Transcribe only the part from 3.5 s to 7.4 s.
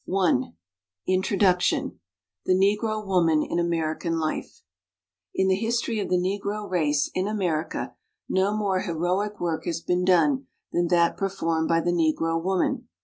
American Life In the history of the Negro race in